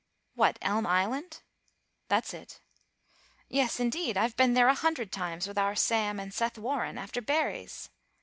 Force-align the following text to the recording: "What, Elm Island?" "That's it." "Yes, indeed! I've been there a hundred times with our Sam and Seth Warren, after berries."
"What, 0.33 0.57
Elm 0.63 0.87
Island?" 0.87 1.43
"That's 2.07 2.33
it." 2.33 2.59
"Yes, 3.49 3.79
indeed! 3.79 4.17
I've 4.17 4.35
been 4.35 4.55
there 4.55 4.67
a 4.67 4.73
hundred 4.73 5.11
times 5.11 5.47
with 5.47 5.59
our 5.59 5.75
Sam 5.75 6.19
and 6.19 6.33
Seth 6.33 6.57
Warren, 6.57 6.97
after 6.97 7.21
berries." 7.21 7.91